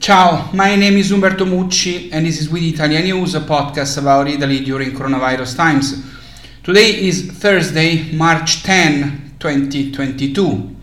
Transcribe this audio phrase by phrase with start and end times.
[0.00, 4.28] Ciao, my name is Umberto Mucci and this is with Italian News, a podcast about
[4.28, 6.04] Italy during coronavirus times.
[6.62, 10.76] Today is Thursday, March 10, 2022.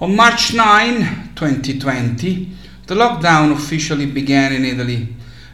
[0.00, 2.50] On March 9, 2020,
[2.86, 5.08] the lockdown officially began in Italy.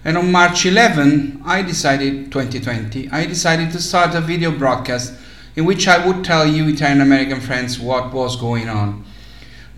[0.04, 5.14] And on March 11, I decided 2020, I decided to start a video broadcast
[5.54, 9.04] in which I would tell you Italian American friends what was going on.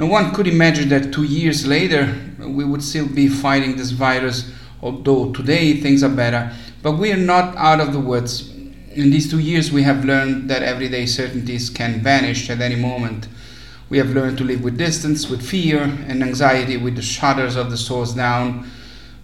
[0.02, 4.52] No one could imagine that two years later we would still be fighting this virus,
[4.82, 6.50] although today things are better.
[6.82, 8.50] But we are not out of the woods.
[8.50, 13.28] In these two years, we have learned that everyday certainties can vanish at any moment.
[13.90, 17.70] We have learned to live with distance, with fear and anxiety, with the shutters of
[17.70, 18.68] the stores down,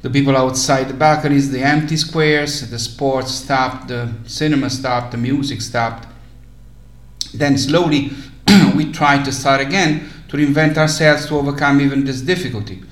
[0.02, 5.18] the people outside the balconies, the empty squares, the sports stopped, the cinema stopped, the
[5.18, 6.06] music stopped.
[7.34, 8.12] Then slowly
[8.76, 12.82] we tried to start again to reinvent ourselves to overcome even this difficulty.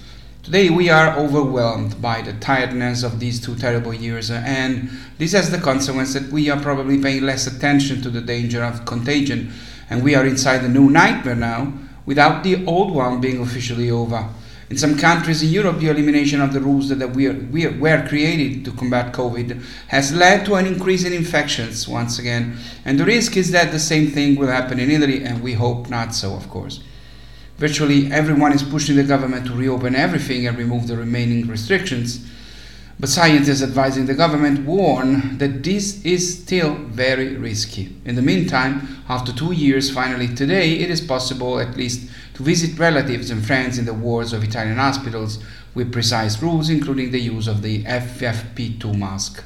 [0.42, 4.88] Today we are overwhelmed by the tiredness of these two terrible years, uh, and
[5.18, 8.84] this has the consequence that we are probably paying less attention to the danger of
[8.86, 9.52] contagion,
[9.90, 11.72] and we are inside a new nightmare now,
[12.06, 14.28] without the old one being officially over.
[14.70, 17.78] In some countries in Europe, the elimination of the rules that we, are, we are,
[17.78, 22.98] were created to combat COVID has led to an increase in infections once again, and
[22.98, 26.14] the risk is that the same thing will happen in Italy, and we hope not
[26.14, 26.80] so, of course.
[27.58, 32.30] Virtually everyone is pushing the government to reopen everything and remove the remaining restrictions.
[33.00, 37.96] But scientists advising the government warn that this is still very risky.
[38.04, 42.78] In the meantime, after two years, finally today, it is possible at least to visit
[42.78, 45.42] relatives and friends in the wards of Italian hospitals
[45.74, 49.42] with precise rules, including the use of the FFP2 mask.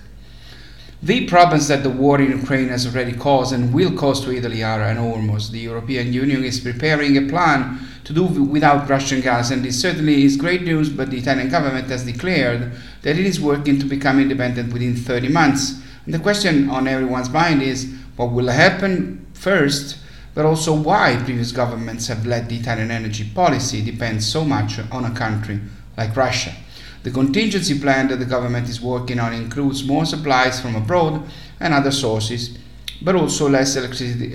[1.02, 4.62] The problems that the war in Ukraine has already caused and will cause to Italy
[4.62, 5.48] are enormous.
[5.48, 10.24] The European Union is preparing a plan to do without Russian gas, and this certainly
[10.24, 10.90] is great news.
[10.90, 15.30] But the Italian government has declared that it is working to become independent within 30
[15.30, 15.80] months.
[16.04, 19.96] And the question on everyone's mind is what will happen first,
[20.34, 25.06] but also why previous governments have let the Italian energy policy depend so much on
[25.06, 25.60] a country
[25.96, 26.54] like Russia.
[27.02, 31.22] The contingency plan that the government is working on includes more supplies from abroad
[31.58, 32.58] and other sources,
[33.00, 34.34] but also less electricity,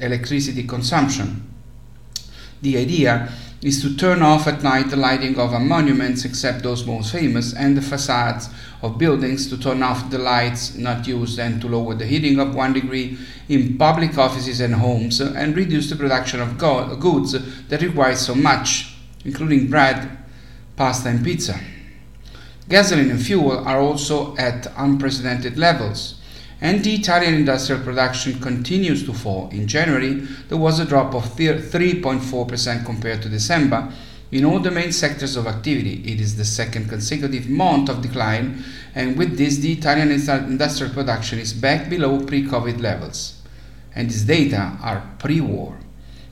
[0.00, 1.50] electricity consumption.
[2.60, 3.32] The idea
[3.62, 7.54] is to turn off at night the lighting of our monuments, except those most famous,
[7.54, 8.50] and the facades
[8.82, 12.54] of buildings, to turn off the lights not used and to lower the heating of
[12.54, 13.16] one degree
[13.48, 17.32] in public offices and homes, uh, and reduce the production of go- goods
[17.68, 18.94] that require so much,
[19.24, 20.18] including bread,
[20.76, 21.58] pasta, and pizza.
[22.68, 26.14] Gasoline and fuel are also at unprecedented levels,
[26.62, 29.50] and the Italian industrial production continues to fall.
[29.50, 30.14] In January,
[30.48, 33.92] there was a drop of 3.4% compared to December.
[34.32, 38.64] In all the main sectors of activity, it is the second consecutive month of decline,
[38.94, 43.42] and with this, the Italian industrial production is back below pre COVID levels.
[43.94, 45.76] And these data are pre war.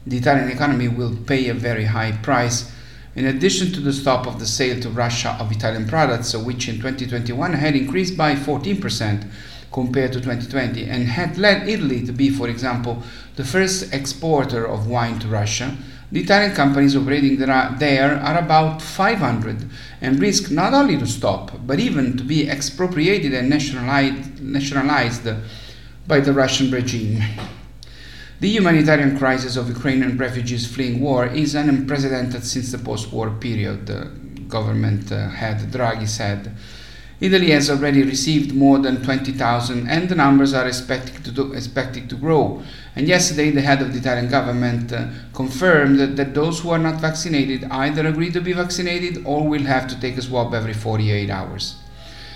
[0.06, 2.72] The Italian economy will pay a very high price
[3.14, 6.68] in addition to the stop of the sale to Russia of Italian products, uh, which
[6.68, 9.28] in 2021 had increased by 14%
[9.70, 13.02] compared to 2020 and had led Italy to be, for example,
[13.36, 15.76] the first exporter of wine to Russia,
[16.10, 19.68] the Italian companies operating there are, about 500
[20.02, 25.26] and risk not only to stop, but even to be expropriated and nationalized, nationalized
[26.06, 27.22] by the Russian regime.
[28.42, 33.86] The humanitarian crisis of Ukrainian refugees fleeing war is unprecedented since the post war period,
[33.86, 34.10] the
[34.48, 36.50] government uh, head Draghi said.
[37.20, 42.10] Italy has already received more than 20,000 and the numbers are expected to, do, expected
[42.10, 42.64] to grow.
[42.96, 46.80] And yesterday, the head of the Italian government uh, confirmed that, that those who are
[46.80, 50.74] not vaccinated either agree to be vaccinated or will have to take a swab every
[50.74, 51.76] 48 hours.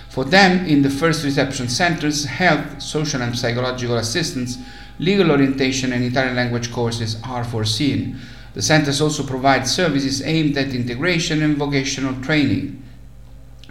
[0.07, 4.57] For them, in the first reception centers, health, social, and psychological assistance
[4.99, 8.19] legal orientation and Italian language courses are foreseen.
[8.53, 12.83] The centers also provide services aimed at integration and vocational training.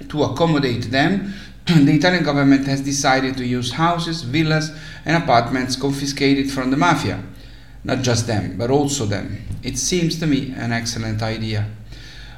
[0.08, 1.34] To accommodate them,
[1.67, 4.70] the Italian government has decided to use houses, villas,
[5.05, 7.23] and apartments confiscated from the mafia.
[7.82, 9.38] Not just them, but also them.
[9.62, 11.67] It seems to me an excellent idea.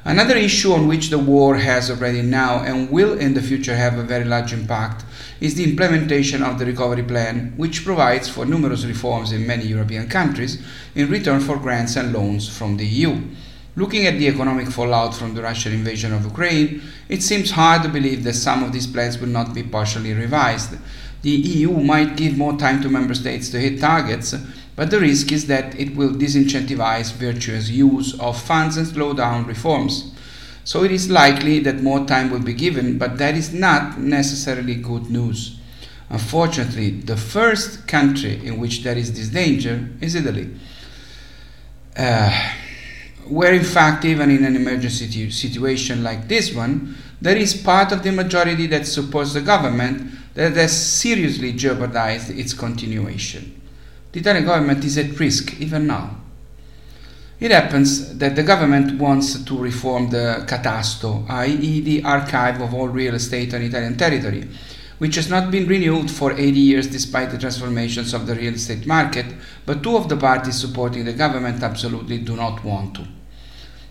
[0.05, 3.97] Another issue on which the war has already now and will in the future have
[3.97, 5.03] a very large impact
[5.41, 10.07] is the implementation of the recovery plan, which provides for numerous reforms in many European
[10.07, 10.61] countries
[10.95, 13.21] in return for grants and loans from the EU.
[13.75, 17.89] Looking at the economic fallout from the Russian invasion of Ukraine, it seems hard to
[17.89, 20.77] believe that some of these plans will not be partially revised.
[21.21, 24.35] The EU might give more time to member states to hit targets,
[24.75, 29.45] but the risk is that it will disincentivize virtuous use of funds and slow down
[29.45, 30.13] reforms.
[30.69, 34.75] So it is likely that more time will be given, but that is not necessarily
[34.75, 35.57] good news.
[36.11, 40.47] Unfortunately, the first country in which there is this danger is Italy.
[41.97, 42.51] Uh,
[43.27, 48.03] where in fact even in an emergency situation like this one, there is part of
[48.03, 53.59] the majority that supports the government that has seriously jeopardized its continuation.
[54.11, 56.18] The Italian government is at risk even now.
[57.39, 62.89] It happens that the government wants to reform the catasto, i.e., the archive of all
[62.89, 64.49] real estate on Italian territory,
[64.97, 68.85] which has not been renewed for 80 years despite the transformations of the real estate
[68.85, 69.25] market,
[69.65, 73.07] but two of the parties supporting the government absolutely do not want to.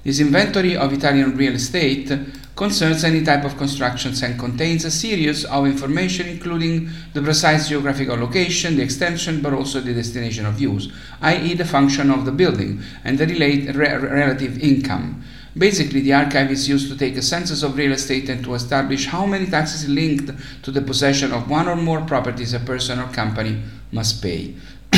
[0.04, 2.12] This inventory of Italian real estate
[2.58, 8.16] concerns any type of constructions and contains a series of information including the precise geographical
[8.16, 11.54] location, the extension, but also the destination of use, i.e.
[11.54, 15.22] the function of the building and the relate, re, relative income.
[15.56, 19.06] Basically, the archive is used to take a census of real estate and to establish
[19.06, 20.32] how many taxes linked
[20.64, 23.62] to the possession of one or more properties a person or company
[23.92, 24.56] must pay.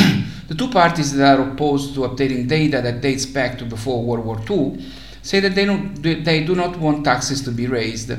[0.47, 4.25] the two parties that are opposed to obtaining data that dates back to before World
[4.25, 4.83] War II
[5.21, 8.11] say that they, don't, they do not want taxes to be raised.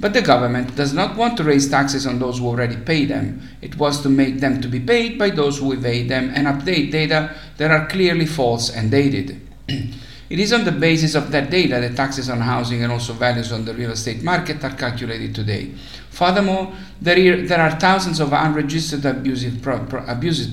[0.00, 3.42] But the government does not want to raise taxes on those who already pay them.
[3.60, 6.92] It was to make them to be paid by those who evade them and update
[6.92, 9.40] data that are clearly false and dated.
[10.30, 13.50] it is on the basis of that data that taxes on housing and also values
[13.50, 15.72] on the real estate market are calculated today.
[16.10, 20.02] Furthermore, there, are thousands of unregistered abusive, pro, pro,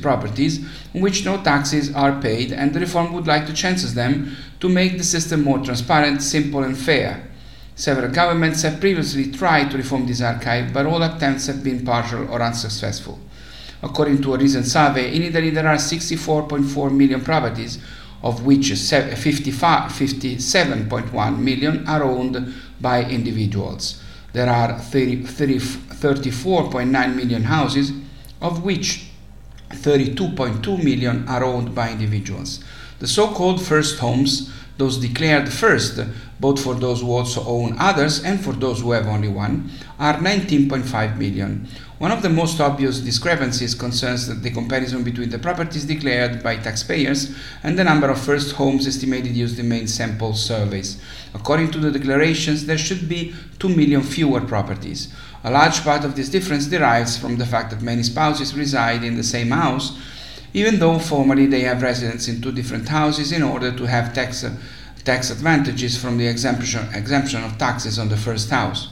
[0.01, 4.35] properties on which no taxes are paid, and the reform would like to chances them
[4.59, 7.27] to make the system more transparent, simple, and fair.
[7.75, 12.29] Several governments have previously tried to reform this archive, but all attempts have been partial
[12.29, 13.19] or unsuccessful.
[13.83, 17.79] According to a recent survey, in Italy there are 64.4 million properties,
[18.25, 24.01] of which 57.1 million are owned by individuals.
[24.33, 27.91] There are 30, 30, 34.9 million houses,
[28.41, 29.11] of which
[29.69, 32.63] 32.2 million are owned by individuals.
[32.97, 35.99] The so called first homes, those declared first,
[36.39, 39.69] both for those who also own others and for those who have only one,
[39.99, 41.67] are 19.5 million.
[41.97, 47.33] One of the most obvious discrepancies concerns the comparison between the properties declared by taxpayers
[47.63, 51.01] and the number of first homes estimated used in main sample surveys.
[51.33, 55.07] According to the declarations, there should be 2 million fewer properties.
[55.45, 59.15] A large part of this difference derives from the fact that many spouses reside in
[59.15, 59.97] the same house,
[60.53, 64.45] even though formally they have residence in two different houses in order to have tax,
[65.05, 68.89] tax advantages from the exemption, exemption of taxes on the first house.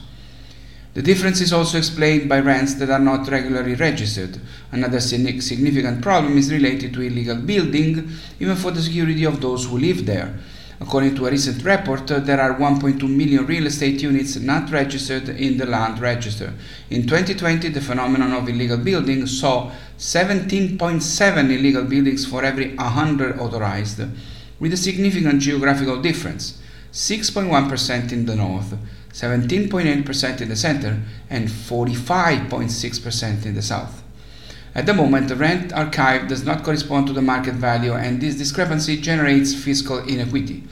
[0.94, 4.38] The difference is also explained by rents that are not regularly registered.
[4.70, 9.78] Another significant problem is related to illegal building, even for the security of those who
[9.78, 10.38] live there.
[10.80, 15.28] According to a recent report, uh, there are 1.2 million real estate units not registered
[15.28, 16.52] in the land register.
[16.90, 24.00] In 2020, the phenomenon of illegal building saw 17.7 illegal buildings for every 100 authorized,
[24.60, 26.60] with a significant geographical difference
[26.92, 28.74] 6.1% in the north,
[29.14, 31.00] 17.8% in the center,
[31.30, 34.02] and 45.6% in the south.
[34.74, 38.34] At the moment, the rent archive does not correspond to the market value, and this
[38.34, 40.64] discrepancy generates fiscal inequity.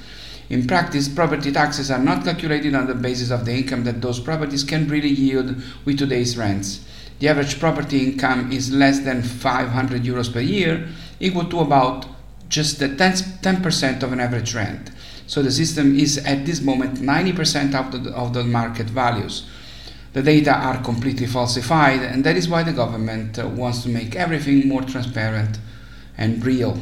[0.51, 4.19] In practice, property taxes are not calculated on the basis of the income that those
[4.19, 6.85] properties can really yield with today's rents.
[7.21, 10.89] The average property income is less than 500 euros per year,
[11.21, 12.07] equal to about
[12.49, 14.91] just the 10% of an average rent.
[15.33, 19.49] So the system is at this moment 90% of the, of the market values.
[20.13, 24.15] The data are completely falsified, and that is why the government uh, wants to make
[24.15, 25.59] everything more transparent
[26.19, 26.79] and real.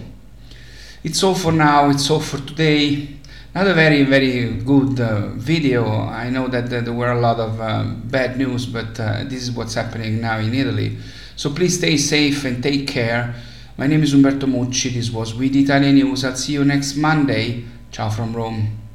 [1.05, 3.19] It's all for now, it's all for today.
[3.55, 5.89] Not a very, very good uh, video.
[5.89, 9.45] I know that uh, there were a lot of uh, bad news, but uh, this
[9.45, 10.99] is what's happening now in Italy.
[11.37, 13.33] So please stay safe and take care.
[13.79, 14.93] My name is Umberto Mucci.
[14.93, 16.25] This was With Italian News.
[16.25, 17.65] I'll see you next Monday.
[17.91, 18.90] Ciao from Rome.